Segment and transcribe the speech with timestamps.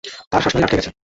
[0.29, 0.91] তাঁর শ্বাসনালী আটকে গেছে।